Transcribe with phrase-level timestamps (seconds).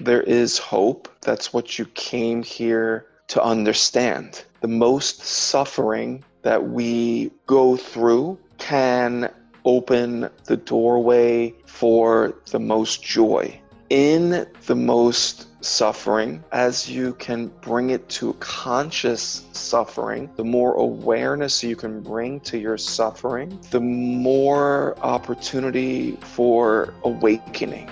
[0.00, 1.08] There is hope.
[1.20, 4.44] That's what you came here to understand.
[4.60, 9.30] The most suffering that we go through can
[9.64, 13.60] open the doorway for the most joy.
[13.88, 21.62] In the most suffering, as you can bring it to conscious suffering, the more awareness
[21.62, 27.88] you can bring to your suffering, the more opportunity for awakening.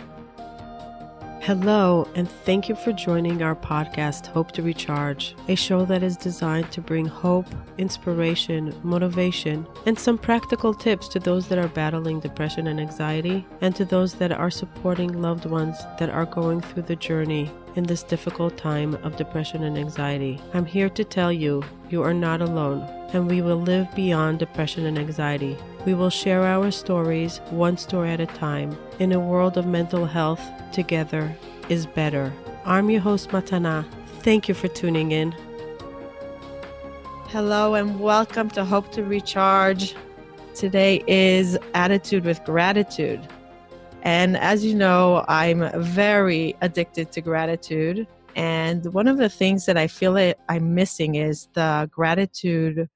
[1.43, 6.17] Hello, and thank you for joining our podcast, Hope to Recharge, a show that is
[6.17, 7.47] designed to bring hope,
[7.79, 13.75] inspiration, motivation, and some practical tips to those that are battling depression and anxiety, and
[13.75, 18.05] to those that are supporting loved ones that are going through the journey in this
[18.05, 20.41] difficult time of depression and anxiety.
[20.55, 22.83] I'm here to tell you, you are not alone,
[23.13, 25.59] and we will live beyond depression and anxiety.
[25.85, 28.79] We will share our stories one story at a time.
[29.01, 30.41] In a world of mental health,
[30.71, 31.37] together
[31.69, 32.33] is better.
[32.65, 33.85] I'm your host, Matana.
[34.21, 35.35] Thank you for tuning in.
[37.31, 39.97] Hello, and welcome to Hope to Recharge.
[40.55, 43.27] Today is Attitude with Gratitude.
[44.03, 48.07] And as you know, I'm very addicted to gratitude.
[48.37, 52.89] And one of the things that I feel that I'm missing is the gratitude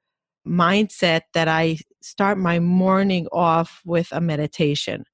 [0.46, 5.04] mindset that I start my morning off with a meditation.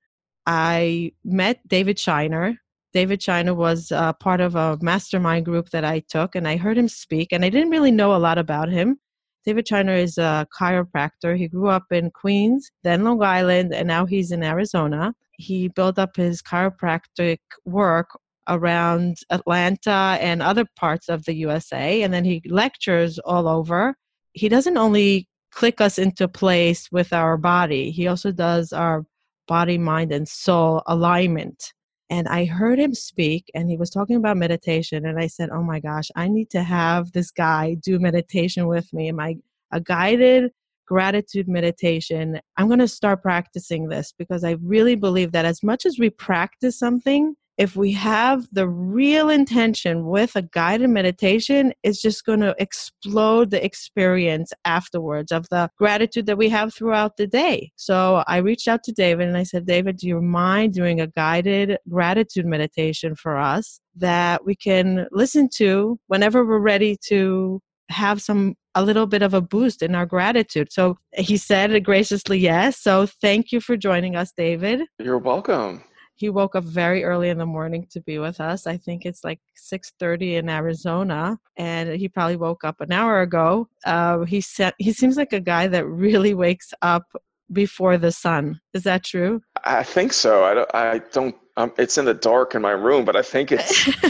[0.47, 2.57] I met David Shiner.
[2.93, 6.77] David Shiner was uh, part of a mastermind group that I took, and I heard
[6.77, 8.99] him speak, and I didn't really know a lot about him.
[9.45, 11.37] David Shiner is a chiropractor.
[11.37, 15.99] He grew up in Queens, then Long Island, and now he's in Arizona he built
[15.99, 18.09] up his chiropractic work
[18.49, 23.95] around Atlanta and other parts of the USA, and then he lectures all over.
[24.33, 29.05] He doesn't only click us into place with our body, he also does our
[29.49, 31.73] body, mind, and soul alignment.
[32.11, 35.07] And I heard him speak, and he was talking about meditation.
[35.07, 38.93] And I said, Oh my gosh, I need to have this guy do meditation with
[38.93, 39.09] me.
[39.09, 39.37] Am I
[39.73, 40.53] a guided
[40.87, 42.39] gratitude meditation.
[42.59, 46.11] I'm going to start practicing this because I really believe that as much as we
[46.11, 52.41] practice something, if we have the real intention with a guided meditation, it's just going
[52.41, 57.71] to explode the experience afterwards of the gratitude that we have throughout the day.
[57.77, 61.07] So I reached out to David and I said, David, do you mind doing a
[61.07, 68.23] guided gratitude meditation for us that we can listen to whenever we're ready to have
[68.23, 70.73] some a little bit of a boost in our gratitude.
[70.73, 72.79] So he said graciously yes.
[72.79, 74.83] So thank you for joining us, David.
[74.99, 75.85] You're welcome.
[76.15, 78.67] He woke up very early in the morning to be with us.
[78.67, 83.69] I think it's like 6:30 in Arizona, and he probably woke up an hour ago.
[83.85, 87.05] Uh, he said he seems like a guy that really wakes up
[87.53, 88.61] before the sun.
[88.73, 89.43] Is that true?
[89.65, 90.45] I think so.
[90.45, 90.75] I don't.
[90.75, 91.37] I don't.
[91.57, 93.87] Um, it's in the dark in my room, but I think it's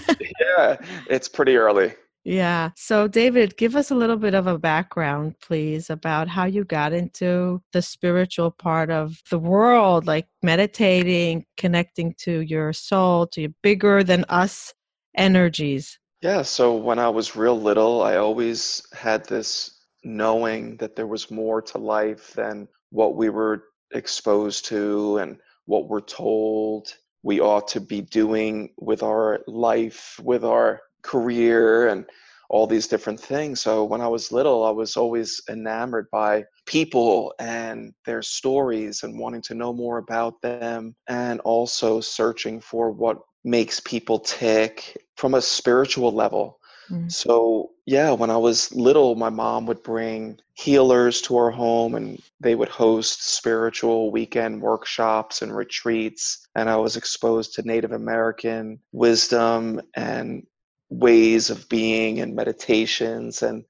[0.57, 0.77] yeah,
[1.09, 1.95] it's pretty early.
[2.25, 2.71] Yeah.
[2.77, 6.93] So, David, give us a little bit of a background, please, about how you got
[6.93, 13.51] into the spiritual part of the world, like meditating, connecting to your soul, to your
[13.63, 14.73] bigger than us
[15.17, 15.99] energies.
[16.21, 16.43] Yeah.
[16.43, 21.61] So, when I was real little, I always had this knowing that there was more
[21.63, 27.81] to life than what we were exposed to and what we're told we ought to
[27.81, 32.07] be doing with our life, with our career and
[32.53, 33.61] all these different things.
[33.61, 39.19] So when I was little, I was always enamored by people and their stories and
[39.19, 45.35] wanting to know more about them and also searching for what makes people tick from
[45.35, 46.59] a spiritual level.
[46.91, 47.11] Mm.
[47.11, 52.21] So, yeah, when I was little, my mom would bring healers to our home and
[52.41, 56.47] they would host spiritual weekend workshops and retreats.
[56.55, 60.47] And I was exposed to Native American wisdom and
[60.93, 63.65] ways of being and meditations and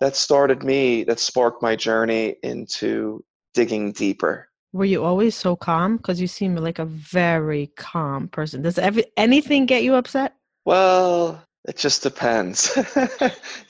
[0.00, 4.48] that started me that sparked my journey into digging deeper.
[4.72, 5.96] Were you always so calm?
[5.96, 8.60] Because you seem like a very calm person.
[8.60, 10.34] Does every anything get you upset?
[10.64, 12.76] Well it just depends.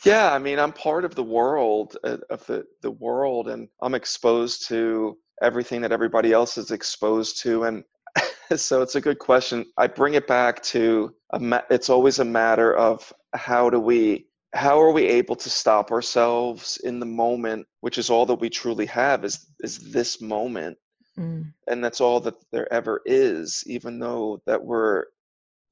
[0.04, 3.94] Yeah i mean i'm part of the world uh, of the the world and i'm
[3.94, 7.82] exposed to everything that everybody else is exposed to and
[8.56, 9.66] so it's a good question.
[9.76, 14.80] I bring it back to ma- it's always a matter of how do we how
[14.80, 18.86] are we able to stop ourselves in the moment, which is all that we truly
[18.86, 20.76] have is is this moment.
[21.18, 21.52] Mm.
[21.66, 25.04] And that's all that there ever is, even though that we're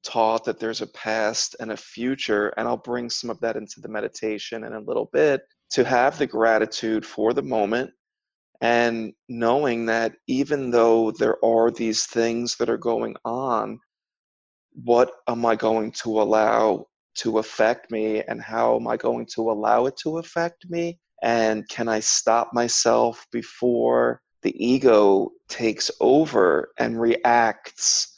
[0.03, 2.49] taught that there's a past and a future.
[2.57, 6.17] And I'll bring some of that into the meditation in a little bit to have
[6.17, 7.91] the gratitude for the moment
[8.61, 13.79] and knowing that even though there are these things that are going on
[14.83, 16.85] what am I going to allow
[17.15, 20.99] to affect me and how am I going to allow it to affect me?
[21.23, 28.13] And can I stop myself before the ego takes over and reacts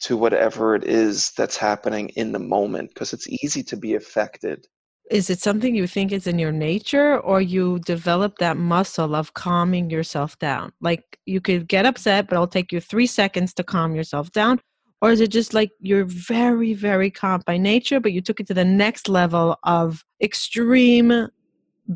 [0.00, 2.88] to whatever it is that's happening in the moment?
[2.88, 4.66] Because it's easy to be affected.
[5.10, 9.34] Is it something you think is in your nature or you develop that muscle of
[9.34, 10.72] calming yourself down?
[10.80, 14.60] Like you could get upset, but it'll take you three seconds to calm yourself down
[15.02, 18.46] or is it just like you're very very calm by nature but you took it
[18.46, 21.28] to the next level of extreme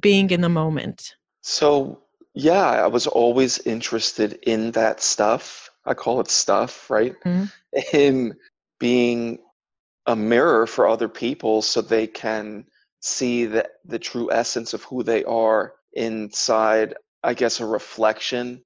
[0.00, 2.00] being in the moment so
[2.34, 7.44] yeah i was always interested in that stuff i call it stuff right mm-hmm.
[7.92, 8.34] in
[8.78, 9.38] being
[10.06, 12.64] a mirror for other people so they can
[13.04, 18.62] see the, the true essence of who they are inside i guess a reflection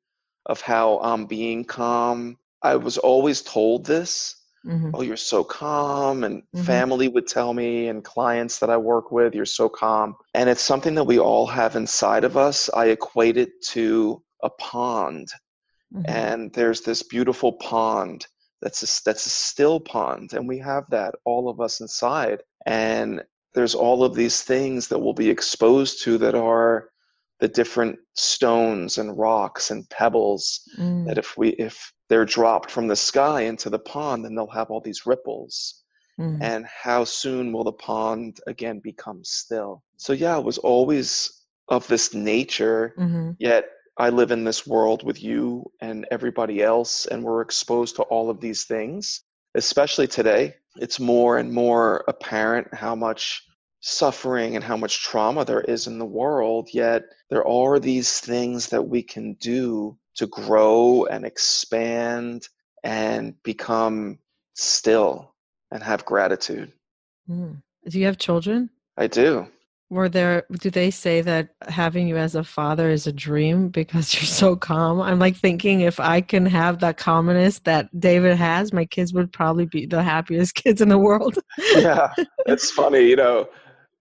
[0.46, 4.35] of how i'm being calm I was always told this.
[4.67, 4.90] Mm-hmm.
[4.93, 6.25] Oh, you're so calm.
[6.25, 6.62] And mm-hmm.
[6.64, 10.17] family would tell me, and clients that I work with, you're so calm.
[10.35, 12.69] And it's something that we all have inside of us.
[12.75, 15.29] I equate it to a pond.
[15.94, 16.11] Mm-hmm.
[16.11, 18.26] And there's this beautiful pond
[18.61, 20.32] that's a, that's a still pond.
[20.32, 22.43] And we have that, all of us inside.
[22.67, 23.23] And
[23.55, 26.91] there's all of these things that we'll be exposed to that are
[27.41, 31.06] the different stones and rocks and pebbles mm.
[31.06, 34.71] that if we if they're dropped from the sky into the pond then they'll have
[34.71, 35.83] all these ripples
[36.19, 36.39] mm.
[36.41, 41.87] and how soon will the pond again become still so yeah it was always of
[41.87, 43.31] this nature mm-hmm.
[43.39, 43.67] yet
[43.99, 48.31] i live in this world with you and everybody else and we're exposed to all
[48.31, 49.23] of these things
[49.55, 53.43] especially today it's more and more apparent how much
[53.81, 58.69] suffering and how much trauma there is in the world, yet there are these things
[58.69, 62.49] that we can do to grow and expand
[62.83, 64.19] and become
[64.55, 65.35] still
[65.71, 66.73] and have gratitude.
[67.31, 67.63] Mm.
[67.89, 68.71] Do you have children?
[68.97, 69.47] I do.
[69.90, 74.14] Were there, do they say that having you as a father is a dream because
[74.14, 75.00] you're so calm?
[75.00, 79.32] I'm like thinking if I can have that calmness that David has, my kids would
[79.32, 81.38] probably be the happiest kids in the world.
[81.75, 82.12] yeah,
[82.46, 83.06] it's funny.
[83.06, 83.49] You know,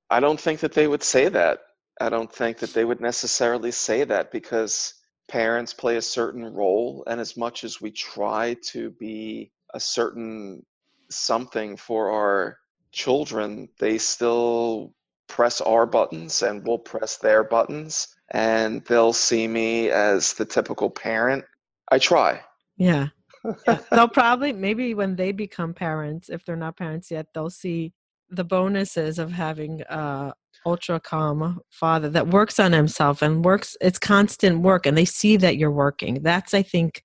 [0.10, 1.60] I don't think that they would say that.
[2.00, 4.94] I don't think that they would necessarily say that because
[5.28, 7.04] parents play a certain role.
[7.08, 10.66] And as much as we try to be a certain
[11.10, 12.58] something for our
[12.92, 14.94] children, they still
[15.28, 18.08] press our buttons and we'll press their buttons.
[18.32, 21.46] And they'll see me as the typical parent.
[21.92, 22.42] I try.
[22.78, 23.08] Yeah.
[23.68, 23.80] yeah.
[23.92, 27.94] they'll probably, maybe when they become parents, if they're not parents yet, they'll see
[28.30, 30.34] the bonuses of having a
[30.66, 35.38] ultra calm father that works on himself and works it's constant work and they see
[35.38, 37.04] that you're working that's i think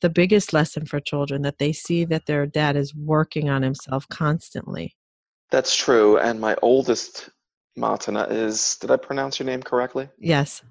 [0.00, 4.08] the biggest lesson for children that they see that their dad is working on himself
[4.08, 4.94] constantly
[5.50, 7.28] that's true and my oldest
[7.78, 10.62] matana is did i pronounce your name correctly yes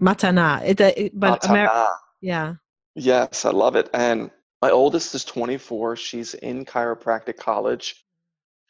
[0.00, 1.50] matana it, uh, it but matana.
[1.50, 1.88] Amer-
[2.20, 2.54] yeah
[2.94, 4.30] yes i love it and
[4.62, 8.06] my oldest is 24 she's in chiropractic college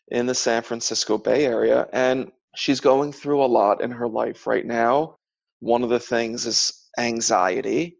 [0.08, 1.88] in the San Francisco Bay Area.
[1.92, 5.16] And she's going through a lot in her life right now.
[5.60, 7.96] One of the things is anxiety,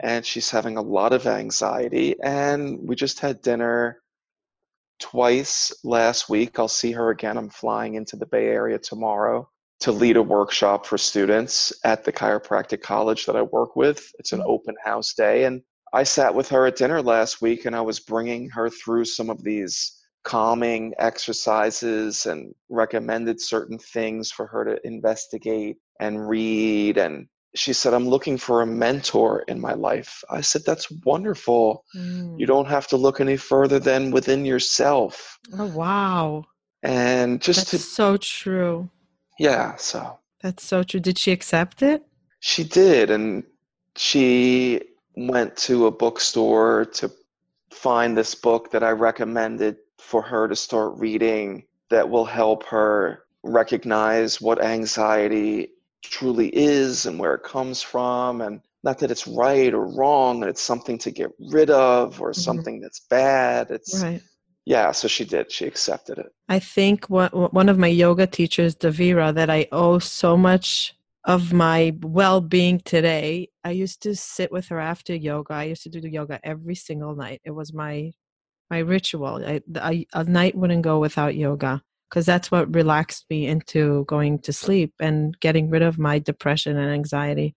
[0.00, 2.16] and she's having a lot of anxiety.
[2.22, 4.00] And we just had dinner
[4.98, 6.58] twice last week.
[6.58, 7.36] I'll see her again.
[7.36, 9.48] I'm flying into the Bay Area tomorrow
[9.80, 14.10] to lead a workshop for students at the chiropractic college that I work with.
[14.18, 14.46] It's an mm.
[14.46, 15.44] open house day.
[15.44, 19.04] And I sat with her at dinner last week and I was bringing her through
[19.04, 19.94] some of these
[20.24, 27.94] calming exercises and recommended certain things for her to investigate and read and she said
[27.94, 30.22] i'm looking for a mentor in my life.
[30.30, 31.84] I said that's wonderful.
[31.94, 32.38] Mm.
[32.38, 35.38] you don't have to look any further than within yourself.
[35.58, 36.44] Oh wow.
[36.82, 38.88] And just that's to, so true.
[39.38, 40.18] Yeah so.
[40.40, 41.00] That's so true.
[41.00, 42.04] Did she accept it?
[42.40, 43.44] She did and
[43.96, 44.80] she
[45.16, 47.10] went to a bookstore to
[47.72, 53.24] find this book that i recommended for her to start reading that will help her
[53.42, 55.70] recognize what anxiety
[56.02, 60.50] truly is and where it comes from and not that it's right or wrong and
[60.50, 62.40] it's something to get rid of or mm-hmm.
[62.40, 64.22] something that's bad it's right.
[64.64, 68.76] yeah so she did she accepted it i think one, one of my yoga teachers
[68.76, 74.68] davira that i owe so much of my well-being today i used to sit with
[74.68, 78.12] her after yoga i used to do the yoga every single night it was my
[78.70, 79.42] my ritual.
[79.44, 84.38] I, I, a night wouldn't go without yoga because that's what relaxed me into going
[84.40, 87.54] to sleep and getting rid of my depression and anxiety.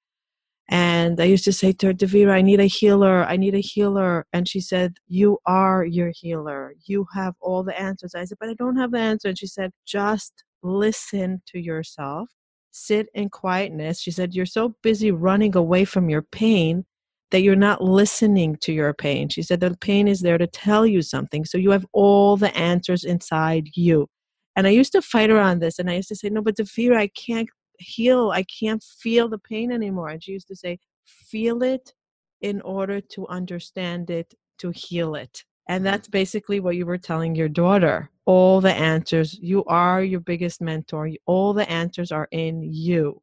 [0.70, 3.26] And I used to say to her, Davira, I need a healer.
[3.26, 4.26] I need a healer.
[4.32, 6.74] And she said, You are your healer.
[6.86, 8.16] You have all the answers.
[8.16, 9.28] I said, But I don't have the answer.
[9.28, 12.30] And she said, Just listen to yourself,
[12.72, 14.00] sit in quietness.
[14.00, 16.86] She said, You're so busy running away from your pain
[17.32, 19.28] that you're not listening to your pain.
[19.28, 21.44] She said, The pain is there to tell you something.
[21.44, 24.08] So you have all the answers inside you.
[24.56, 25.80] And I used to fight on this.
[25.80, 27.50] And I used to say, No, but Davira, I can't
[27.82, 28.32] heal.
[28.32, 30.10] I can't feel the pain anymore.
[30.10, 31.94] And she used to say, feel it
[32.42, 35.44] in order to understand it, to heal it.
[35.70, 38.10] And that's basically what you were telling your daughter.
[38.26, 41.10] All the answers, you are your biggest mentor.
[41.26, 43.22] All the answers are in you.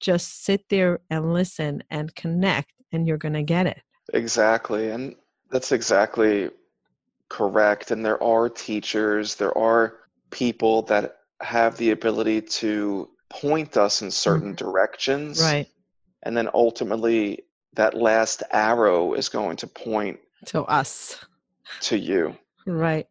[0.00, 3.80] Just sit there and listen and connect, and you're going to get it.
[4.14, 4.90] Exactly.
[4.90, 5.14] And
[5.50, 6.50] that's exactly
[7.28, 7.90] correct.
[7.90, 9.99] And there are teachers, there are
[10.30, 14.64] people that have the ability to point us in certain mm-hmm.
[14.64, 15.40] directions.
[15.40, 15.68] Right.
[16.22, 17.44] And then ultimately,
[17.74, 21.24] that last arrow is going to point to us,
[21.82, 22.36] to you.
[22.66, 23.06] Right.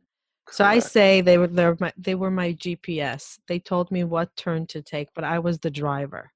[0.46, 0.58] Correct.
[0.58, 3.40] So I say they were they my, they were my GPS.
[3.48, 6.32] They told me what turn to take, but I was the driver.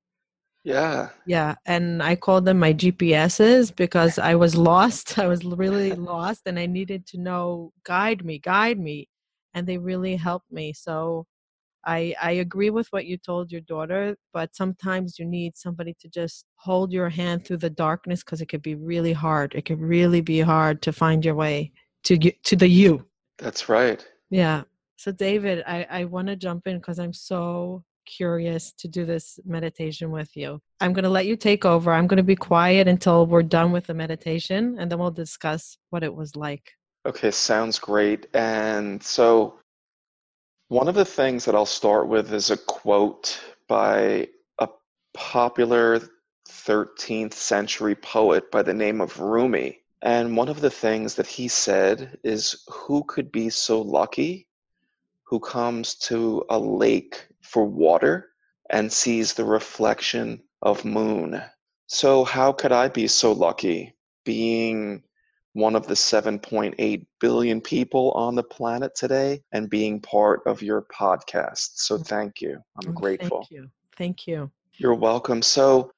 [0.64, 1.10] Yeah.
[1.26, 5.20] Yeah, and I called them my GPSs because I was lost.
[5.20, 9.10] I was really lost and I needed to know guide me, guide me,
[9.54, 10.74] and they really helped me.
[10.74, 11.26] So
[11.86, 16.08] I, I agree with what you told your daughter, but sometimes you need somebody to
[16.08, 19.54] just hold your hand through the darkness because it could be really hard.
[19.54, 23.06] It could really be hard to find your way to to the you.
[23.38, 24.06] That's right.
[24.30, 24.64] Yeah.
[24.96, 29.40] So David, I, I want to jump in because I'm so curious to do this
[29.46, 30.60] meditation with you.
[30.80, 31.92] I'm going to let you take over.
[31.92, 35.78] I'm going to be quiet until we're done with the meditation and then we'll discuss
[35.90, 36.72] what it was like.
[37.06, 38.28] Okay, sounds great.
[38.34, 39.60] And so
[40.70, 44.30] one of the things that I'll start with is a quote by
[44.60, 44.70] a
[45.14, 46.00] popular
[46.48, 49.82] 13th century poet by the name of Rumi.
[50.02, 54.48] And one of the things that he said is Who could be so lucky
[55.24, 58.30] who comes to a lake for water
[58.70, 61.42] and sees the reflection of moon?
[61.88, 63.94] So, how could I be so lucky
[64.24, 65.04] being
[65.54, 70.82] one of the 7.8 billion people on the planet today and being part of your
[70.84, 71.72] podcast.
[71.76, 72.06] So mm.
[72.06, 72.60] thank you.
[72.84, 73.40] I'm oh, grateful.
[73.44, 73.70] Thank you.
[73.98, 74.52] Thank you.
[74.78, 75.42] You're welcome.
[75.42, 75.92] So,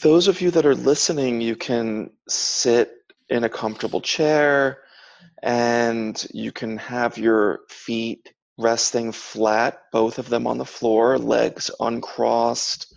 [0.00, 2.92] those of you that are listening, you can sit
[3.28, 4.78] in a comfortable chair
[5.42, 11.70] and you can have your feet resting flat, both of them on the floor, legs
[11.78, 12.92] uncrossed,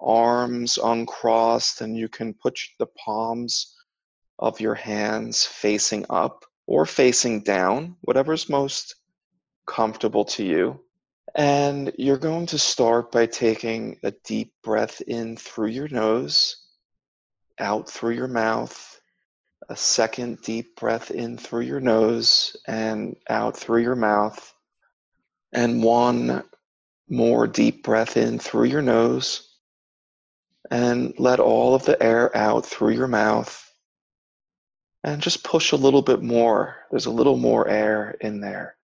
[0.00, 3.74] arms uncrossed, and you can put the palms
[4.38, 8.94] of your hands facing up or facing down, whatever's most
[9.66, 10.80] comfortable to you.
[11.34, 16.56] And you're going to start by taking a deep breath in through your nose,
[17.58, 19.00] out through your mouth,
[19.68, 24.54] a second deep breath in through your nose and out through your mouth,
[25.52, 26.42] and one
[27.08, 29.56] more deep breath in through your nose,
[30.70, 33.67] and let all of the air out through your mouth
[35.04, 36.76] and just push a little bit more.
[36.90, 38.76] There's a little more air in there.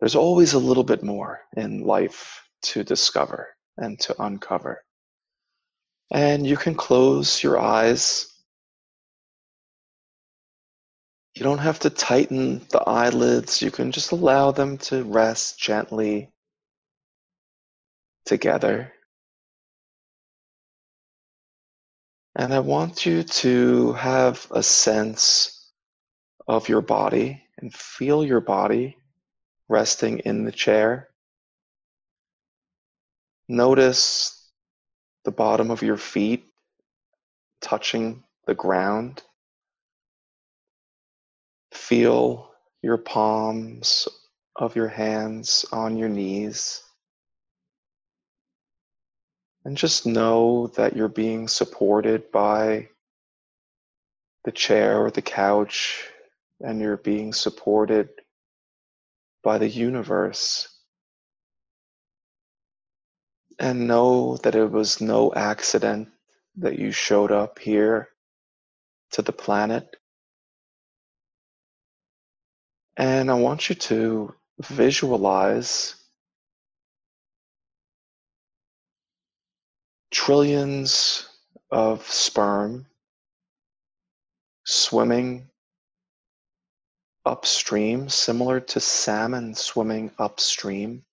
[0.00, 4.82] There's always a little bit more in life to discover and to uncover.
[6.10, 8.30] And you can close your eyes.
[11.34, 13.60] You don't have to tighten the eyelids.
[13.62, 16.30] You can just allow them to rest gently
[18.24, 18.93] together.
[22.36, 25.70] And I want you to have a sense
[26.48, 28.96] of your body and feel your body
[29.68, 31.10] resting in the chair.
[33.48, 34.50] Notice
[35.24, 36.44] the bottom of your feet
[37.60, 39.22] touching the ground.
[41.72, 42.50] Feel
[42.82, 44.08] your palms
[44.56, 46.82] of your hands on your knees.
[49.64, 52.88] And just know that you're being supported by
[54.44, 56.06] the chair or the couch,
[56.60, 58.10] and you're being supported
[59.42, 60.68] by the universe.
[63.58, 66.08] And know that it was no accident
[66.56, 68.08] that you showed up here
[69.12, 69.96] to the planet.
[72.96, 75.96] And I want you to visualize
[80.14, 81.28] trillions
[81.70, 82.86] of sperm
[84.64, 85.46] swimming
[87.26, 91.04] upstream, similar to salmon swimming upstream,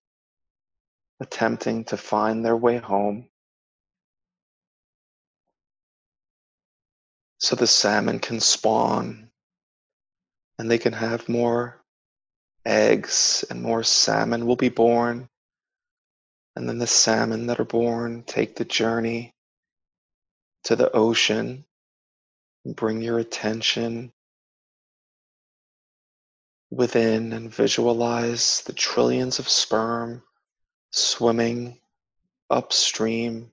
[1.20, 3.28] attempting to find their way home.
[7.42, 9.28] so the salmon can spawn
[10.60, 11.82] and they can have more
[12.64, 15.28] eggs and more salmon will be born.
[16.54, 19.34] And then the salmon that are born take the journey
[20.64, 21.64] to the ocean
[22.64, 24.12] bring your attention
[26.70, 30.22] within and visualize the trillions of sperm
[30.90, 31.78] swimming
[32.50, 33.52] upstream.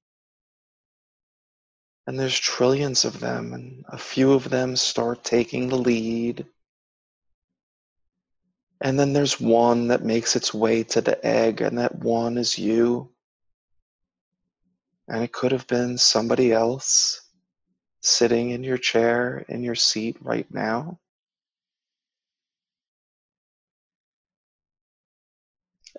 [2.06, 6.46] And there's trillions of them, and a few of them start taking the lead.
[8.82, 12.58] And then there's one that makes its way to the egg, and that one is
[12.58, 13.10] you.
[15.08, 17.22] And it could have been somebody else
[18.02, 21.00] sitting in your chair, in your seat right now.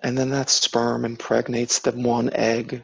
[0.01, 2.83] And then that sperm impregnates the one egg.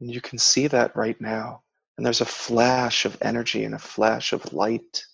[0.00, 1.62] And you can see that right now.
[1.96, 5.04] And there's a flash of energy and a flash of light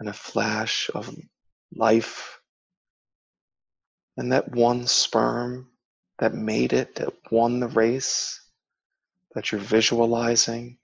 [0.00, 1.14] and a flash of
[1.76, 2.40] life.
[4.16, 5.68] And that one sperm
[6.18, 8.40] that made it, that won the race,
[9.34, 10.78] that you're visualizing,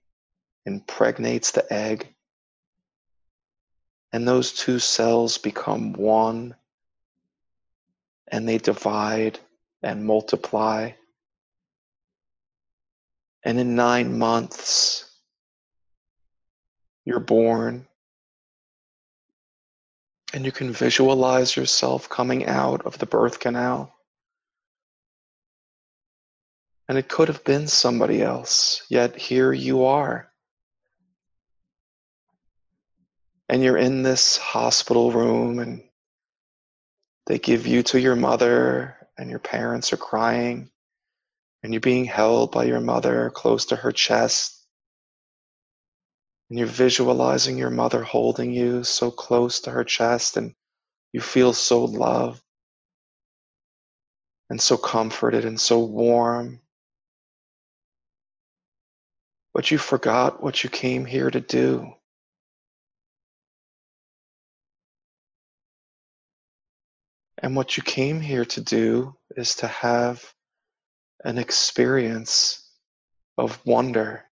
[0.67, 2.09] impregnates the egg.
[4.13, 6.55] And those two cells become one
[8.31, 9.39] and they divide
[9.83, 10.93] and multiply.
[13.45, 15.11] And in nine months,
[17.05, 17.88] you're born.
[20.35, 23.95] And you can visualize yourself coming out of the birth canal.
[26.89, 30.31] And it could have been somebody else, yet here you are.
[33.49, 35.83] And you're in this hospital room, and
[37.27, 40.71] they give you to your mother, and your parents are crying,
[41.63, 44.58] and you're being held by your mother close to her chest.
[46.51, 50.55] And you're visualizing your mother holding you so close to her chest, and
[51.13, 52.43] you feel so loved
[54.51, 56.61] and so comforted and so warm.
[59.53, 61.93] But you forgot what you came here to do.
[67.41, 70.35] And what you came here to do is to have
[71.25, 72.69] an experience
[73.37, 74.28] of wonder,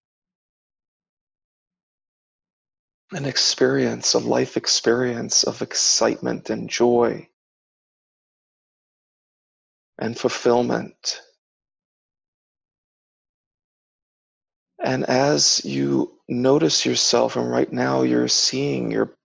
[3.13, 7.29] an experience, a life experience of excitement and joy
[9.99, 11.23] and fulfillment.
[14.83, 19.17] And as you notice yourself, and right now you're seeing your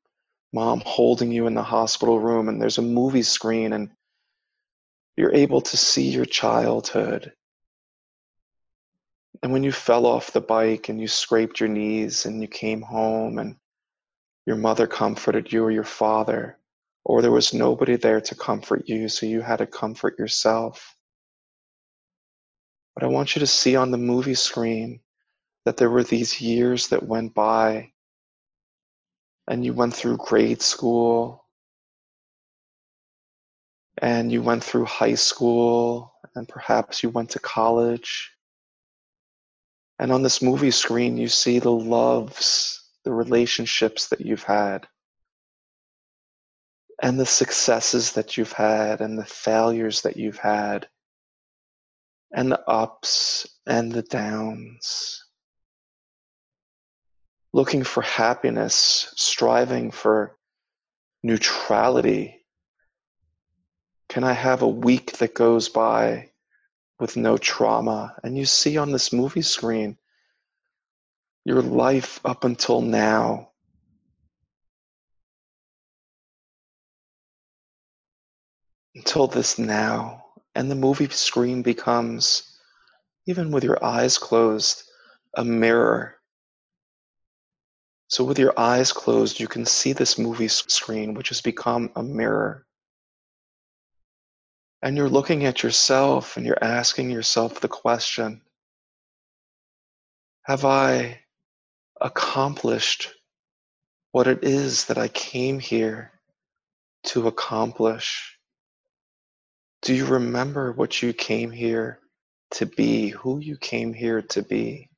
[0.53, 3.89] mom holding you in the hospital room and there's a movie screen and
[5.15, 7.33] you're able to see your childhood.
[9.43, 12.81] And when you fell off the bike and you scraped your knees and you came
[12.81, 13.55] home and
[14.45, 16.57] your mother comforted you or your father,
[17.03, 20.95] or there was nobody there to comfort you, so you had to comfort yourself.
[22.95, 24.99] But I want you to see on the movie screen
[25.65, 27.91] that there were these years that went by
[29.47, 31.45] and you went through grade school
[33.97, 38.31] and you went through high school and perhaps you went to college.
[39.99, 44.87] And on this movie screen, you see the loves, the relationships that you've had,
[47.01, 50.87] and the successes that you've had, and the failures that you've had,
[52.31, 55.25] and the ups and the downs
[57.53, 60.37] looking for happiness, striving for
[61.23, 62.45] neutrality?
[64.09, 66.31] Can I have a week that goes by
[66.99, 68.15] with no trauma?
[68.23, 69.97] And you see on this movie screen
[71.45, 73.49] your life up until now.
[78.95, 80.25] Until this now.
[80.55, 82.57] And the movie screen becomes,
[83.25, 84.83] even with your eyes closed,
[85.35, 86.21] a mirror
[88.11, 92.03] so, with your eyes closed, you can see this movie screen, which has become a
[92.03, 92.67] mirror.
[94.81, 98.41] And you're looking at yourself and you're asking yourself the question
[100.43, 101.21] Have I
[102.01, 103.09] accomplished
[104.11, 106.11] what it is that I came here
[107.05, 108.37] to accomplish?
[109.83, 111.99] Do you remember what you came here
[112.51, 114.91] to be, who you came here to be?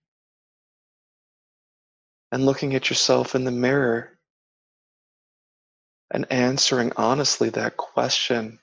[2.34, 4.18] and looking at yourself in the mirror
[6.10, 8.60] and answering honestly that question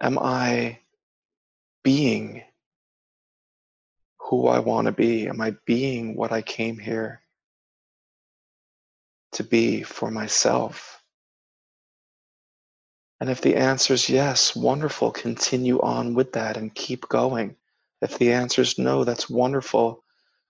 [0.00, 0.78] Am I
[1.82, 2.44] being
[4.32, 5.28] who I want to be?
[5.28, 7.20] Am I being what I came here
[9.32, 11.02] to be for myself?
[13.20, 17.56] And if the answer is yes, wonderful, continue on with that and keep going.
[18.00, 20.02] If the answer is no, that's wonderful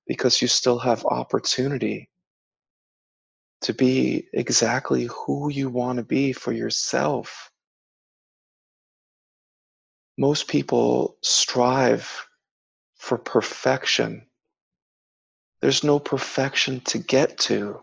[0.07, 2.09] because you still have opportunity
[3.63, 7.51] to be exactly who you want to be for yourself.
[10.17, 12.29] Most people strive
[13.03, 14.25] for perfection.
[15.61, 17.83] There's no perfection to get to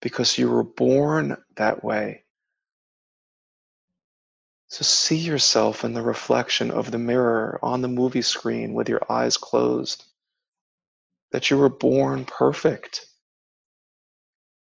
[0.00, 2.22] because you were born that way.
[4.68, 9.02] So see yourself in the reflection of the mirror on the movie screen with your
[9.10, 10.04] eyes closed.
[11.32, 13.04] That you were born perfect.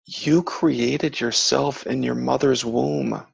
[0.05, 3.25] You created yourself in your mother's womb.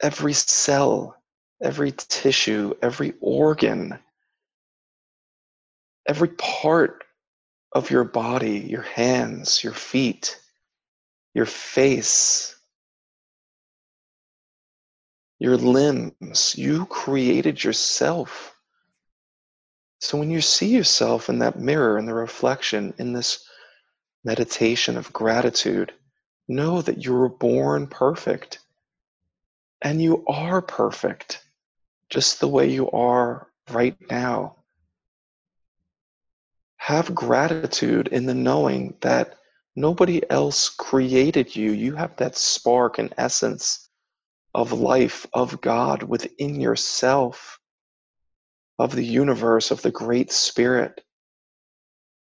[0.00, 1.20] Every cell,
[1.60, 3.98] every tissue, every organ,
[6.06, 7.04] every part
[7.72, 10.38] of your body, your hands, your feet,
[11.34, 12.54] your face,
[15.38, 16.54] your limbs.
[16.56, 18.56] You created yourself.
[20.00, 23.44] So when you see yourself in that mirror, in the reflection, in this
[24.24, 25.92] meditation of gratitude,
[26.48, 28.60] know that you were born perfect.
[29.82, 31.42] And you are perfect,
[32.08, 34.56] just the way you are right now.
[36.84, 39.38] Have gratitude in the knowing that
[39.74, 41.70] nobody else created you.
[41.72, 43.88] You have that spark and essence
[44.54, 47.58] of life, of God within yourself,
[48.78, 51.02] of the universe, of the Great Spirit.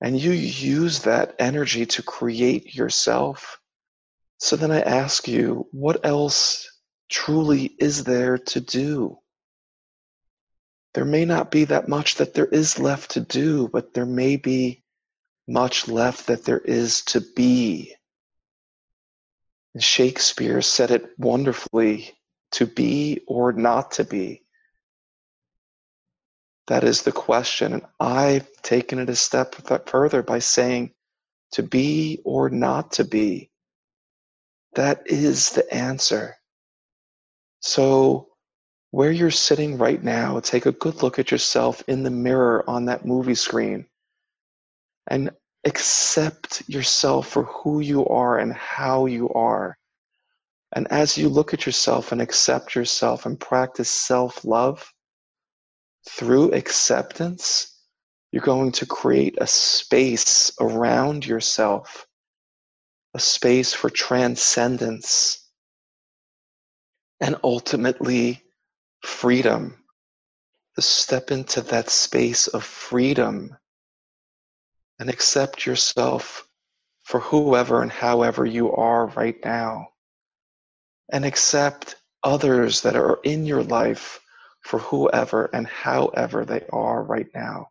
[0.01, 3.61] And you use that energy to create yourself.
[4.39, 6.69] So then I ask you, what else
[7.07, 9.19] truly is there to do?
[10.93, 14.37] There may not be that much that there is left to do, but there may
[14.37, 14.83] be
[15.47, 17.95] much left that there is to be.
[19.73, 22.17] And Shakespeare said it wonderfully
[22.51, 24.43] to be or not to be?
[26.67, 27.73] That is the question.
[27.73, 29.55] And I've taken it a step
[29.87, 30.93] further by saying
[31.53, 33.49] to be or not to be.
[34.75, 36.35] That is the answer.
[37.59, 38.28] So,
[38.91, 42.85] where you're sitting right now, take a good look at yourself in the mirror on
[42.85, 43.85] that movie screen
[45.07, 45.29] and
[45.65, 49.77] accept yourself for who you are and how you are.
[50.73, 54.91] And as you look at yourself and accept yourself and practice self love
[56.07, 57.75] through acceptance,
[58.31, 62.07] you're going to create a space around yourself,
[63.15, 65.49] a space for transcendence,
[67.19, 68.43] and ultimately
[69.01, 69.75] freedom.
[70.75, 73.57] To step into that space of freedom
[74.97, 76.47] and accept yourself
[77.03, 79.89] for whoever and however you are right now
[81.11, 84.19] and accept others that are in your life
[84.61, 87.69] for whoever and however they are right now.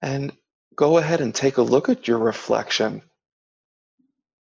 [0.00, 0.32] And
[0.74, 3.02] go ahead and take a look at your reflection.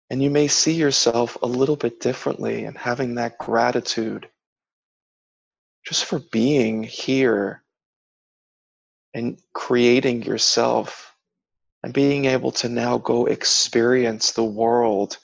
[0.09, 4.27] And you may see yourself a little bit differently and having that gratitude
[5.85, 7.63] just for being here
[9.13, 11.15] and creating yourself
[11.83, 15.17] and being able to now go experience the world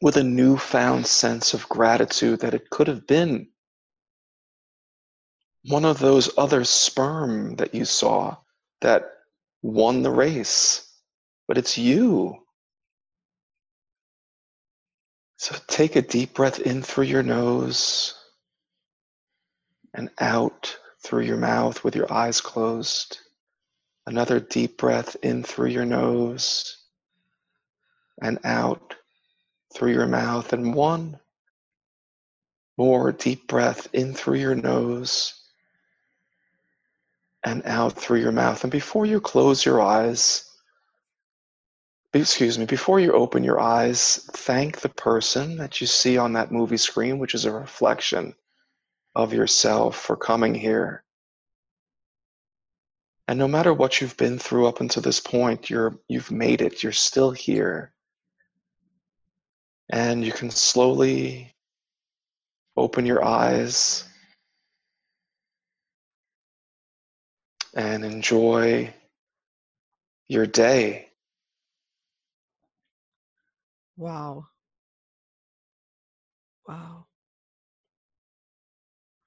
[0.00, 3.48] with a newfound sense of gratitude that it could have been
[5.68, 8.36] one of those other sperm that you saw
[8.80, 9.10] that
[9.62, 10.92] won the race,
[11.48, 12.45] but it's you.
[15.36, 18.14] So take a deep breath in through your nose
[19.94, 23.18] and out through your mouth with your eyes closed.
[24.06, 26.78] Another deep breath in through your nose
[28.20, 28.94] and out
[29.74, 31.18] through your mouth, and one
[32.78, 35.34] more deep breath in through your nose
[37.44, 38.64] and out through your mouth.
[38.64, 40.50] And before you close your eyes,
[42.20, 46.52] excuse me, before you open your eyes, thank the person that you see on that
[46.52, 48.34] movie screen, which is a reflection
[49.14, 51.02] of yourself, for coming here.
[53.28, 56.82] And no matter what you've been through up until this point, you're you've made it.
[56.82, 57.92] You're still here.
[59.90, 61.54] And you can slowly
[62.76, 64.04] open your eyes
[67.74, 68.92] and enjoy
[70.28, 71.05] your day.
[73.96, 74.48] Wow.
[76.68, 77.06] Wow.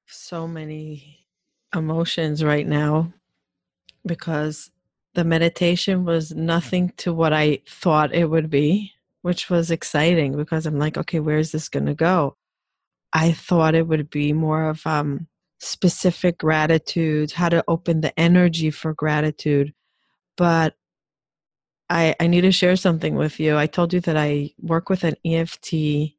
[0.08, 1.28] So many
[1.76, 3.14] emotions right now
[4.06, 4.72] because
[5.16, 10.66] the meditation was nothing to what I thought it would be, which was exciting because
[10.66, 12.36] I'm like, okay, where's this going to go?
[13.14, 15.28] I thought it would be more of um,
[15.60, 19.74] specific gratitude, how to open the energy for gratitude.
[20.38, 20.76] But
[21.90, 23.58] I, I need to share something with you.
[23.58, 26.14] I told you that I work with an EFT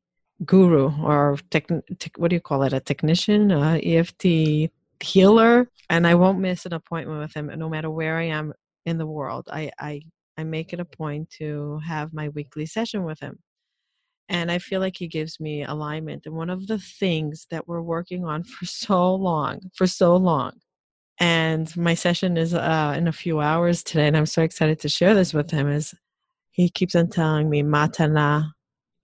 [0.44, 2.72] guru or tech, tech what do you call it?
[2.72, 7.90] A technician, uh, EFT healer, and I won't miss an appointment with him no matter
[7.90, 8.52] where I am
[8.84, 9.48] in the world.
[9.52, 10.02] I, I,
[10.36, 13.38] I make it a point to have my weekly session with him.
[14.28, 16.26] And I feel like he gives me alignment.
[16.26, 20.52] And one of the things that we're working on for so long, for so long,
[21.20, 24.88] and my session is uh, in a few hours today, and I'm so excited to
[24.88, 25.68] share this with him.
[25.68, 25.94] Is
[26.50, 28.52] he keeps on telling me, Matana,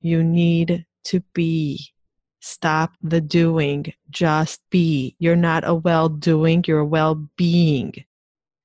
[0.00, 1.92] you need to be.
[2.40, 3.92] Stop the doing.
[4.10, 5.14] Just be.
[5.18, 6.64] You're not a well doing.
[6.66, 7.92] You're a well being.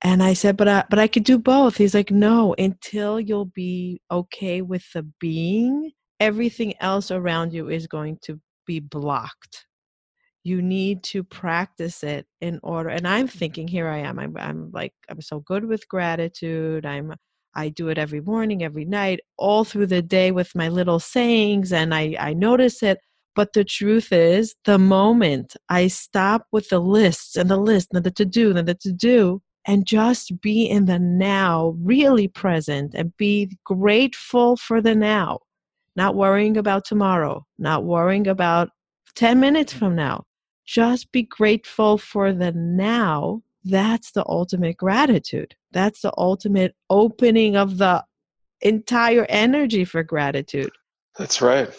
[0.02, 1.78] And I said, but I, but I could do both.
[1.78, 7.86] He's like, no, until you'll be okay with the being, everything else around you is
[7.86, 9.66] going to be blocked
[10.44, 13.38] you need to practice it in order and i'm mm-hmm.
[13.38, 17.14] thinking here i am I'm, I'm like i'm so good with gratitude i'm
[17.56, 21.72] i do it every morning every night all through the day with my little sayings
[21.72, 23.00] and i i notice it
[23.36, 28.04] but the truth is the moment i stop with the lists and the list and
[28.04, 32.96] the to do and the to do and just be in the now really present
[32.96, 35.40] and be grateful for the now
[35.96, 38.70] not worrying about tomorrow not worrying about
[39.16, 39.86] 10 minutes mm-hmm.
[39.86, 40.24] from now
[40.72, 43.42] just be grateful for the now.
[43.66, 45.54] That's the ultimate gratitude.
[45.74, 48.06] That's the ultimate opening of the
[48.62, 50.72] entire energy for gratitude.
[51.18, 51.70] That's right.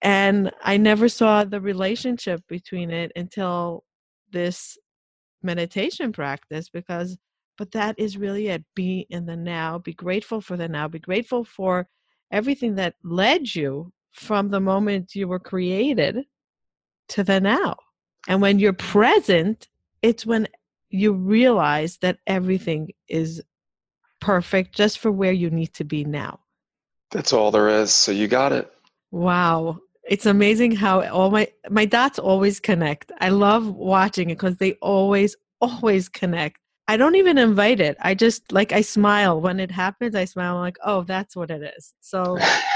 [0.00, 3.82] And I never saw the relationship between it until
[4.30, 4.78] this
[5.42, 7.16] meditation practice because
[7.58, 10.98] but that is really it be in the now be grateful for the now be
[10.98, 11.86] grateful for
[12.32, 16.24] everything that led you from the moment you were created
[17.08, 17.76] to the now
[18.28, 19.68] and when you're present,
[20.02, 20.48] it's when
[20.90, 23.42] you realize that everything is
[24.20, 26.40] perfect just for where you need to be now.
[27.10, 27.92] That's all there is.
[27.92, 28.72] So you got it.
[29.10, 29.78] Wow.
[30.04, 33.10] It's amazing how all my my dots always connect.
[33.20, 36.58] I love watching it because they always always connect.
[36.88, 37.96] I don't even invite it.
[38.00, 40.14] I just like I smile when it happens.
[40.14, 42.38] I smile I'm like, "Oh, that's what it is." So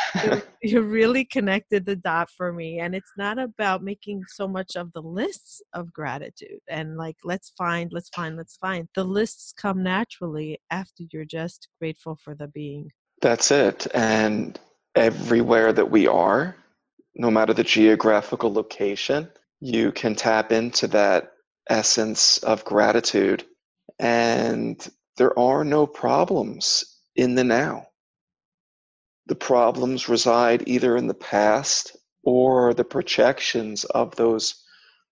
[0.63, 4.93] you really connected the dot for me and it's not about making so much of
[4.93, 8.89] the lists of gratitude and like let's find let's find let's find.
[8.95, 12.91] The lists come naturally after you're just grateful for the being.
[13.21, 14.59] That's it and
[14.95, 16.57] everywhere that we are
[17.15, 19.29] no matter the geographical location
[19.61, 21.33] you can tap into that
[21.69, 23.45] essence of gratitude
[23.99, 27.87] and there are no problems in the now
[29.31, 34.65] the problems reside either in the past or the projections of those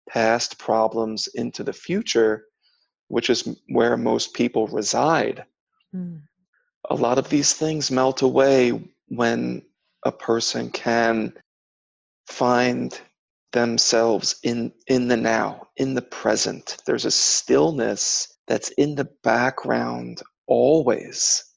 [0.10, 2.43] past problems into the future,
[3.08, 5.45] which is where most people reside.
[5.95, 6.24] Mm.
[6.89, 9.62] A lot of these things melt away when
[10.06, 11.34] a person can
[12.28, 13.00] find
[13.54, 20.21] themselves in in the now in the present there's a stillness that's in the background
[20.47, 21.51] always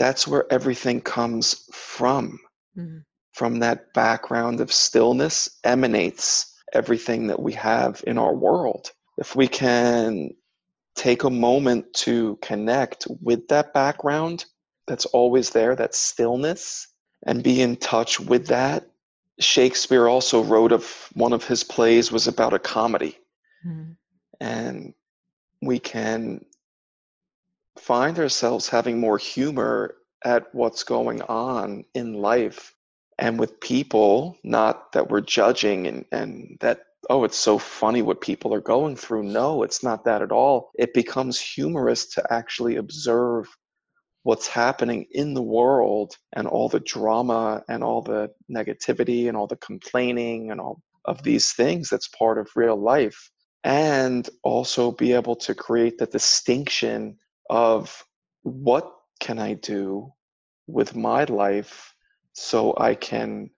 [0.00, 2.40] that's where everything comes from.
[2.76, 3.00] Mm-hmm.
[3.34, 8.92] From that background of stillness emanates everything that we have in our world.
[9.18, 10.30] If we can
[10.96, 14.46] take a moment to connect with that background
[14.88, 16.88] that's always there, that stillness,
[17.26, 18.86] and be in touch with that.
[19.38, 23.18] Shakespeare also wrote of one of his plays was about a comedy.
[23.66, 23.92] Mm-hmm.
[24.40, 24.94] And
[25.60, 26.46] we can
[27.90, 32.72] find ourselves having more humor at what's going on in life
[33.18, 38.20] and with people, not that we're judging and, and that, oh, it's so funny what
[38.20, 39.24] people are going through.
[39.24, 40.70] No, it's not that at all.
[40.78, 43.48] It becomes humorous to actually observe
[44.22, 49.48] what's happening in the world and all the drama and all the negativity and all
[49.48, 53.32] the complaining and all of these things that's part of real life
[53.64, 57.18] and also be able to create the distinction
[57.50, 58.04] of
[58.42, 60.12] what can I do
[60.66, 61.94] with my life
[62.32, 63.50] so I can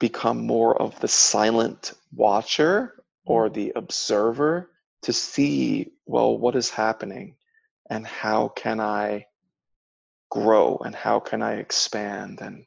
[0.00, 3.54] become more of the silent watcher or mm-hmm.
[3.54, 4.70] the observer
[5.02, 7.36] to see, well, what is happening
[7.90, 9.26] and how can I
[10.30, 12.64] grow and how can I expand and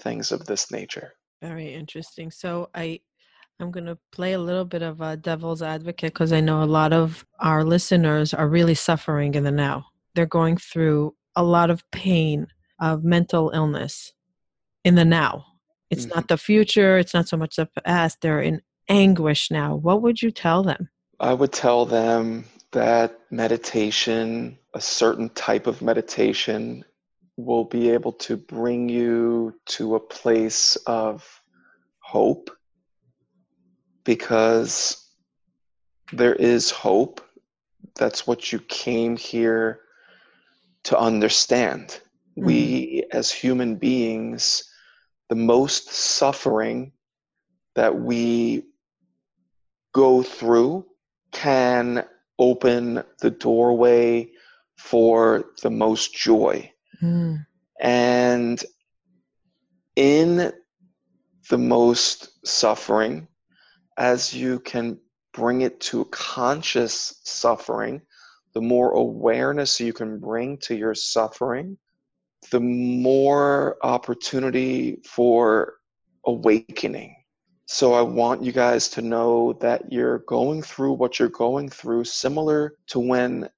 [0.00, 1.12] things of this nature.
[1.40, 2.30] Very interesting.
[2.30, 3.00] So I
[3.60, 6.64] I'm going to play a little bit of a devil's advocate because I know a
[6.64, 9.86] lot of our listeners are really suffering in the now.
[10.14, 12.46] They're going through a lot of pain
[12.80, 14.12] of mental illness
[14.84, 15.46] in the now.
[15.90, 16.16] It's mm-hmm.
[16.16, 18.20] not the future, it's not so much the past.
[18.20, 19.76] They're in anguish now.
[19.76, 20.88] What would you tell them?
[21.20, 26.84] I would tell them that meditation, a certain type of meditation,
[27.36, 31.42] will be able to bring you to a place of
[32.00, 32.50] hope
[34.04, 35.08] because
[36.12, 37.20] there is hope.
[37.96, 39.80] That's what you came here
[40.84, 42.00] to understand.
[42.36, 42.46] Mm-hmm.
[42.46, 44.64] We, as human beings,
[45.28, 46.92] the most suffering
[47.74, 48.64] that we
[49.92, 50.86] go through
[51.32, 52.04] can
[52.38, 54.30] open the doorway
[54.76, 56.70] for the most joy.
[57.02, 57.46] Mm.
[57.80, 58.64] And
[59.96, 60.52] in
[61.48, 63.28] the most suffering,
[63.96, 64.98] as you can
[65.32, 68.02] bring it to conscious suffering,
[68.54, 71.78] the more awareness you can bring to your suffering,
[72.50, 75.74] the more opportunity for
[76.26, 77.16] awakening.
[77.66, 82.04] So I want you guys to know that you're going through what you're going through,
[82.04, 83.48] similar to when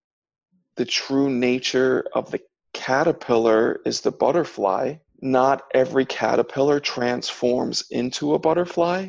[0.76, 2.40] the true nature of the
[2.72, 4.96] caterpillar is the butterfly.
[5.20, 9.08] Not every caterpillar transforms into a butterfly,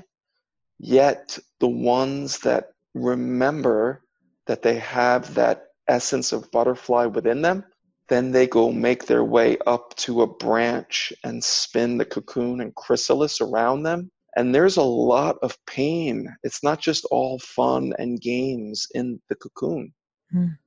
[0.78, 4.04] yet the ones that remember
[4.48, 7.64] that they have that essence of butterfly within them,
[8.08, 12.76] then they go make their way up to a branch and spin the cocoon and
[12.76, 14.12] chrysalis around them.
[14.38, 16.28] And there's a lot of pain.
[16.44, 19.94] It's not just all fun and games in the cocoon
[20.34, 20.58] mm.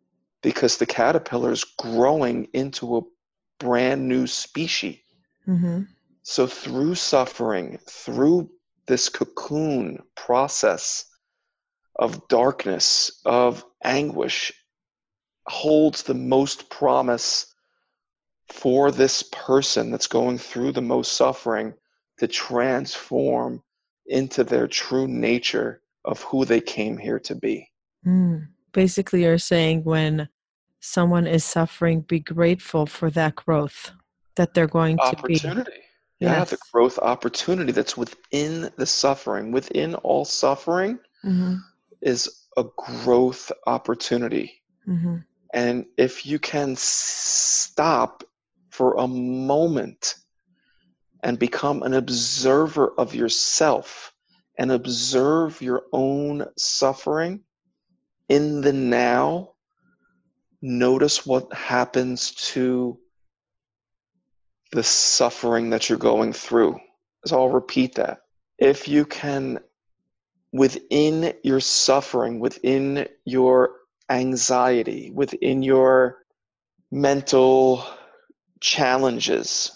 [0.43, 3.03] because the caterpillar is growing into a
[3.61, 4.99] brand new species.
[5.47, 5.83] Mm-hmm.
[6.23, 8.51] So, through suffering, through
[8.89, 11.05] this cocoon process
[11.97, 14.53] of darkness, of anguish,
[15.47, 17.55] holds the most promise
[18.53, 21.75] for this person that's going through the most suffering
[22.19, 23.63] to transform
[24.07, 27.69] into their true nature of who they came here to be.
[28.07, 28.49] Mm.
[28.73, 30.29] Basically, you're saying when
[30.81, 33.93] someone is suffering, be grateful for that growth
[34.37, 35.37] that they're going to be.
[35.37, 35.81] Opportunity.
[36.21, 36.51] Yeah, yes.
[36.51, 41.57] the growth opportunity that's within the suffering, within all suffering, mm-hmm.
[42.03, 44.63] is a growth opportunity.
[44.89, 45.19] Mm-hmm.
[45.55, 48.25] And if you can stop
[48.71, 50.17] for a moment
[51.23, 54.13] and become an observer of yourself
[54.59, 57.41] and observe your own suffering
[58.29, 59.53] in the now,
[60.61, 62.99] notice what happens to
[64.73, 66.79] the suffering that you're going through.
[67.25, 68.21] So I'll repeat that.
[68.59, 69.61] If you can,
[70.53, 73.71] within your suffering, within your
[74.11, 76.19] anxiety, within your
[76.91, 77.85] mental
[78.61, 79.71] challenges,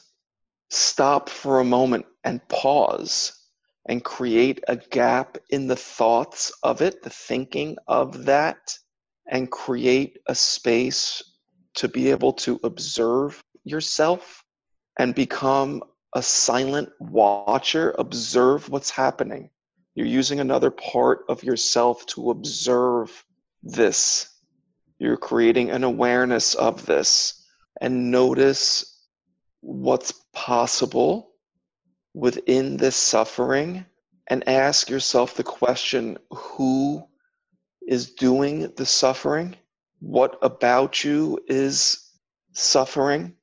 [0.71, 3.33] stop for a moment and pause
[3.87, 8.79] and create a gap in the thoughts of it, the thinking of that,
[9.29, 11.23] and create a space
[11.75, 14.42] to be able to observe yourself
[14.99, 15.83] and become
[16.15, 19.51] a silent watcher, observe what's happening.
[19.95, 23.25] You're using another part of yourself to observe
[23.63, 24.29] this.
[24.99, 27.45] You're creating an awareness of this
[27.81, 29.07] and notice
[29.61, 31.33] what's possible
[32.15, 33.85] within this suffering
[34.29, 37.03] and ask yourself the question who
[37.87, 39.57] is doing the suffering?
[40.01, 42.11] What about you is
[42.53, 43.35] suffering?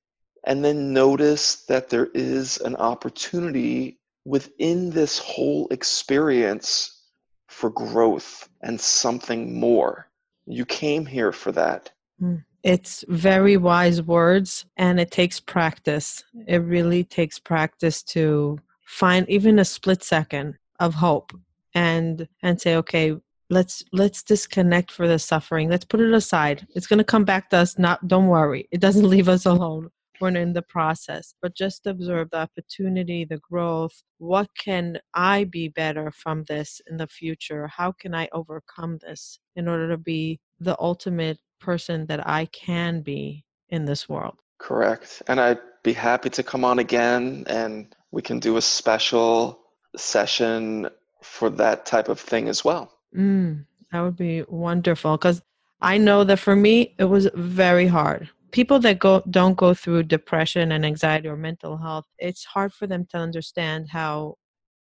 [0.49, 7.03] And then notice that there is an opportunity within this whole experience
[7.47, 10.07] for growth and something more.
[10.47, 11.91] You came here for that.
[12.19, 12.43] Mm.
[12.63, 16.23] It's very wise words and it takes practice.
[16.47, 18.57] It really takes practice to
[18.87, 21.31] find even a split second of hope
[21.75, 23.15] and and say okay
[23.51, 27.51] let's let's disconnect for the suffering let's put it aside it's going to come back
[27.51, 31.55] to us not don't worry it doesn't leave us alone when in the process, but
[31.55, 34.03] just observe the opportunity, the growth.
[34.17, 37.67] What can I be better from this in the future?
[37.67, 43.01] How can I overcome this in order to be the ultimate person that I can
[43.01, 44.35] be in this world?
[44.57, 45.23] Correct.
[45.27, 49.59] And I'd be happy to come on again and we can do a special
[49.95, 50.89] session
[51.21, 52.93] for that type of thing as well.
[53.15, 55.41] Mm, that would be wonderful because
[55.81, 60.03] I know that for me, it was very hard people that go don't go through
[60.03, 64.35] depression and anxiety or mental health it's hard for them to understand how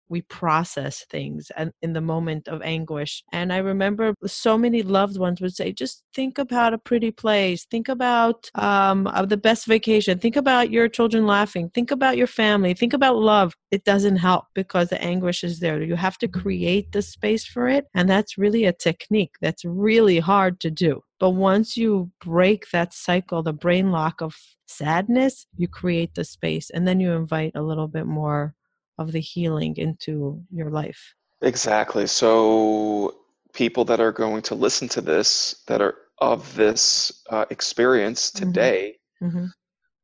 [0.09, 3.23] we process things and in the moment of anguish.
[3.33, 7.67] And i remember so many loved ones would say just think about a pretty place.
[7.71, 10.19] Think about um, the best vacation.
[10.19, 11.71] Think about your children laughing.
[11.71, 12.75] Think about your family.
[12.75, 13.55] Think about love.
[13.71, 15.83] It doesn't help because the anguish is there.
[15.83, 20.19] You have to create the space for it and that's really a technique that's really
[20.19, 25.67] hard to do but once you break that cycle the brain lock of sadness you
[25.67, 28.55] create the space and then you invite a little bit more
[28.99, 31.15] of the healing into your life.
[31.41, 32.07] Exactly.
[32.07, 33.15] So,
[33.55, 38.47] people that are going to listen to this, that are of this uh, experience mm-hmm.
[38.47, 39.47] today, mm-hmm.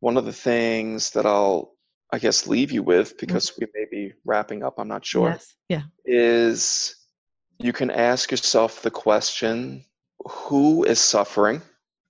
[0.00, 1.72] one of the things that I'll,
[2.12, 3.64] I guess, leave you with, because mm-hmm.
[3.74, 5.56] we may be wrapping up, I'm not sure, yes.
[5.68, 5.82] yeah.
[6.04, 6.96] is
[7.58, 9.84] you can ask yourself the question
[10.26, 11.62] who is suffering?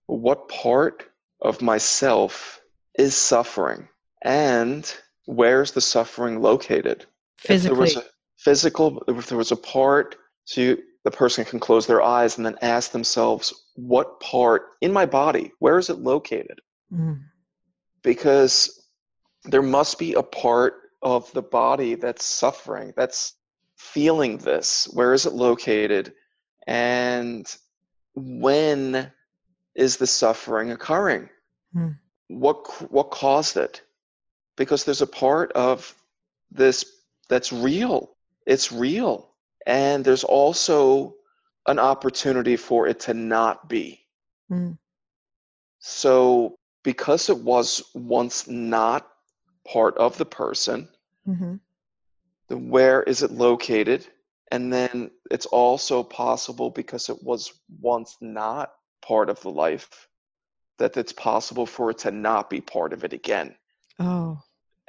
[0.07, 1.05] What part
[1.41, 2.61] of myself
[2.99, 3.89] is suffering?
[4.23, 4.93] And
[5.27, 7.07] where's the suffering located?
[7.39, 7.57] Physically.
[7.57, 8.05] If there was a
[8.39, 12.45] physical, if there was a part, so you, the person can close their eyes and
[12.45, 16.61] then ask themselves, what part in my body, where is it located?
[16.93, 17.21] Mm.
[18.03, 18.85] Because
[19.45, 23.35] there must be a part of the body that's suffering, that's
[23.77, 24.89] feeling this.
[24.93, 26.13] Where is it located?
[26.67, 27.47] And
[28.15, 29.11] when
[29.75, 31.29] is the suffering occurring?
[31.75, 31.99] Mm.
[32.29, 33.83] What what caused it?
[34.61, 35.95] because there's a part of
[36.51, 36.85] this
[37.31, 38.11] that's real.
[38.45, 39.31] It's real.
[39.67, 41.15] And there's also
[41.67, 44.01] an opportunity for it to not be.
[44.53, 44.77] Mm.
[45.79, 49.09] So, because it was once not
[49.67, 50.91] part of the person,
[51.27, 51.55] mm-hmm.
[52.49, 54.07] then where is it located?
[54.51, 58.73] And then it's also possible because it was once not
[59.03, 60.09] part of the life
[60.79, 63.55] that it's possible for it to not be part of it again.
[63.99, 64.41] Oh.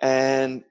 [0.02, 0.64] And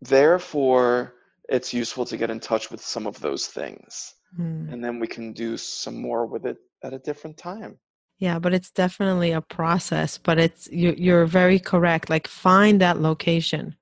[0.00, 1.14] therefore,
[1.48, 4.14] it's useful to get in touch with some of those things.
[4.38, 4.72] Mm.
[4.72, 7.78] And then we can do some more with it at a different time.
[8.18, 12.10] Yeah, but it's definitely a process, but it's you you're very correct.
[12.10, 13.76] Like find that location.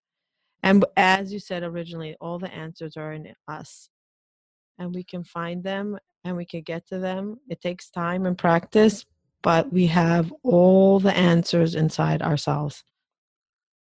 [0.62, 3.88] And as you said originally, all the answers are in us.
[4.78, 7.38] And we can find them and we can get to them.
[7.48, 9.04] It takes time and practice,
[9.42, 12.82] but we have all the answers inside ourselves.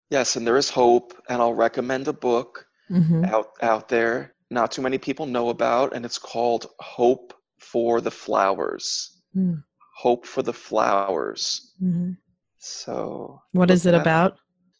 [0.09, 3.25] Yes, and there is hope, and I'll recommend a book mm-hmm.
[3.25, 4.35] out out there.
[4.51, 9.21] Not too many people know about, and it's called Hope for the Flowers.
[9.35, 9.63] Mm.
[9.95, 11.73] Hope for the Flowers.
[11.81, 12.11] Mm-hmm.
[12.59, 14.37] So, what is it about?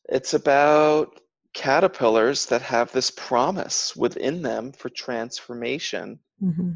[0.10, 1.20] It's about
[1.56, 6.74] caterpillars that have this promise within them for transformation mm-hmm.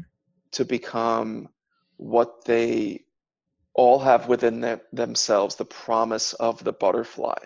[0.50, 1.48] to become
[1.98, 3.04] what they
[3.74, 7.36] all have within their, themselves the promise of the butterfly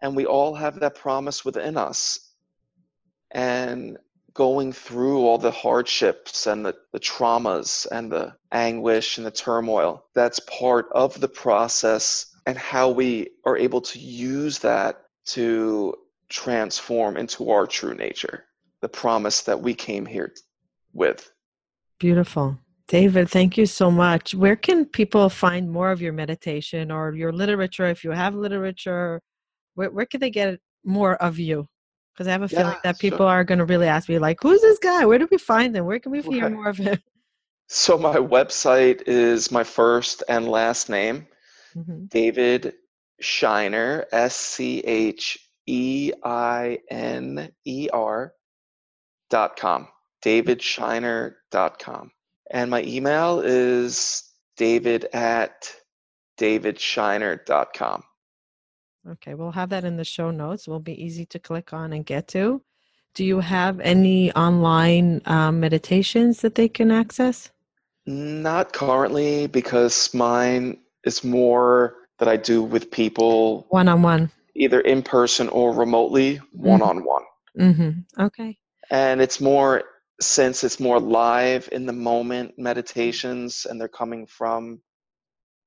[0.00, 2.32] and we all have that promise within us
[3.30, 3.98] and
[4.32, 10.04] going through all the hardships and the, the traumas and the anguish and the turmoil
[10.14, 15.94] that's part of the process and how we are able to use that to
[16.28, 18.44] transform into our true nature
[18.82, 20.32] the promise that we came here
[20.92, 21.30] with
[21.98, 22.58] beautiful
[22.88, 24.34] David, thank you so much.
[24.34, 29.20] Where can people find more of your meditation or your literature if you have literature
[29.74, 31.68] where, where can they get more of you?
[32.14, 34.38] Because I have a yeah, feeling that people are going to really ask me, like,
[34.40, 35.04] who's this guy?
[35.04, 35.84] Where do we find him?
[35.84, 36.52] Where can we hear right.
[36.52, 36.98] more of him?
[37.68, 41.26] So my website is my first and last name,
[41.76, 42.06] mm-hmm.
[42.06, 42.72] David
[43.22, 45.38] Scheiner, S C H
[45.68, 48.32] E I N E R
[49.28, 49.88] dot com.
[50.24, 52.10] Davidscheiner dot com.
[52.50, 54.24] And my email is
[54.56, 55.70] david at
[56.40, 58.02] davidscheiner dot com.
[59.08, 60.66] Okay, we'll have that in the show notes.
[60.66, 62.62] It will be easy to click on and get to.
[63.14, 67.50] Do you have any online um, meditations that they can access?
[68.06, 74.80] Not currently, because mine is more that I do with people one on one, either
[74.80, 77.24] in person or remotely, one on one.
[78.18, 78.58] Okay.
[78.90, 79.84] And it's more
[80.20, 84.80] since it's more live in the moment meditations, and they're coming from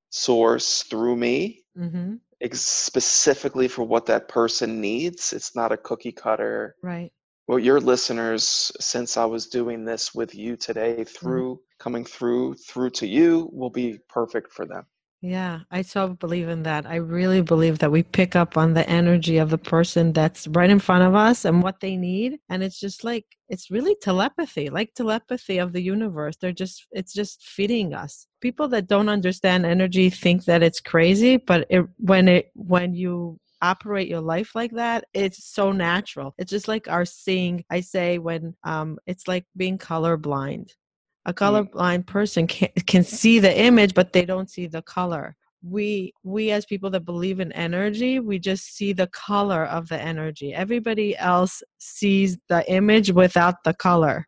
[0.10, 1.64] source through me.
[1.78, 2.16] Mm-hmm
[2.54, 5.34] specifically for what that person needs.
[5.34, 6.76] It's not a cookie cutter.
[6.82, 7.12] Right.
[7.48, 11.04] Well, your listeners, since I was doing this with you today, mm-hmm.
[11.04, 11.84] through mm-hmm.
[11.84, 14.86] coming through through to you, will be perfect for them.
[15.22, 16.88] Yeah, I so believe in that.
[16.88, 20.70] I really believe that we pick up on the energy of the person that's right
[20.70, 22.40] in front of us and what they need.
[22.50, 26.38] And it's just like, it's really telepathy, like telepathy of the universe.
[26.42, 28.28] They're just, it's just feeding us.
[28.42, 33.38] People that don't understand energy think that it's crazy, but it, when it, when you
[33.62, 36.34] operate your life like that, it's so natural.
[36.40, 37.64] It's just like our seeing.
[37.70, 40.72] I say when um, it's like being colorblind.
[41.26, 41.44] A mm-hmm.
[41.44, 45.36] colorblind person can can see the image, but they don't see the color.
[45.64, 50.02] We we as people that believe in energy we just see the color of the
[50.02, 50.54] energy.
[50.54, 54.28] Everybody else sees the image without the color.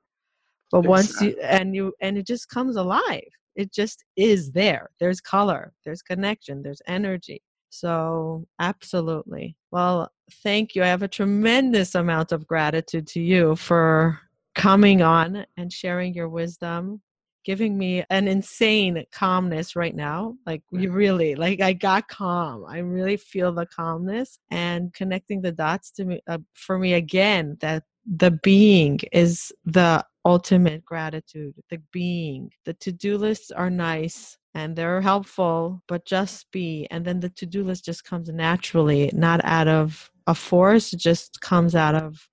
[0.71, 3.29] But once you and you and it just comes alive.
[3.55, 4.89] It just is there.
[4.99, 7.41] There's color there's connection there's energy.
[7.69, 9.55] So absolutely.
[9.71, 10.11] Well
[10.43, 10.83] thank you.
[10.83, 14.19] I have a tremendous amount of gratitude to you for
[14.55, 17.01] coming on and sharing your wisdom
[17.43, 20.35] giving me an insane calmness right now.
[20.45, 22.65] Like you really, like I got calm.
[22.65, 27.57] I really feel the calmness and connecting the dots to me uh, for me again
[27.61, 31.53] that the being is the ultimate gratitude.
[31.69, 32.51] The being.
[32.65, 36.87] The to-do lists are nice and they're helpful, but just be.
[36.91, 41.41] And then the to-do list just comes naturally, not out of a force, it just
[41.41, 42.29] comes out of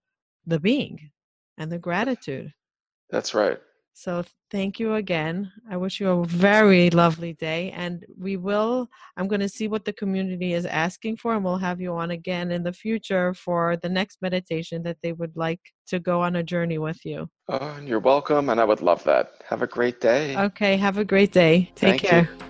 [0.46, 1.10] the being
[1.60, 2.52] and the gratitude.
[3.10, 3.58] That's right.
[3.92, 5.52] So thank you again.
[5.70, 7.70] I wish you a very lovely day.
[7.72, 11.58] And we will, I'm going to see what the community is asking for, and we'll
[11.58, 15.60] have you on again in the future for the next meditation that they would like
[15.88, 17.28] to go on a journey with you.
[17.48, 18.48] Oh, and you're welcome.
[18.48, 19.32] And I would love that.
[19.46, 20.36] Have a great day.
[20.36, 20.76] Okay.
[20.78, 21.70] Have a great day.
[21.74, 22.30] Take Thank care.
[22.40, 22.49] You.